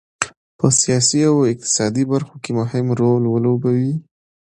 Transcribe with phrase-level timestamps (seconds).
[0.57, 3.93] په سیاسي او اقتصادي برخو کې مهم رول ولوبوي.